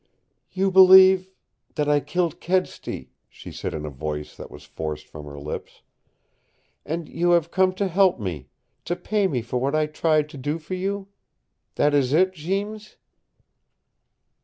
"You 0.51 0.71
believe 0.71 1.29
that 1.75 1.87
I 1.87 1.99
killed 1.99 2.39
Kedsty," 2.41 3.11
she 3.29 3.51
said 3.51 3.75
in 3.75 3.85
a 3.85 3.91
voice 3.91 4.35
that 4.35 4.49
was 4.49 4.63
forced 4.63 5.07
from 5.07 5.25
her 5.27 5.37
lips. 5.37 5.83
"And 6.87 7.07
you 7.07 7.29
have 7.37 7.51
come 7.51 7.71
to 7.75 7.87
help 7.87 8.19
me 8.19 8.47
to 8.85 8.95
pay 8.95 9.27
me 9.27 9.43
for 9.43 9.59
what 9.61 9.75
I 9.75 9.85
tried 9.85 10.27
to 10.29 10.37
do 10.39 10.57
for 10.57 10.73
you? 10.73 11.09
That 11.75 11.93
is 11.93 12.13
it 12.13 12.33
Jeems?" 12.33 12.95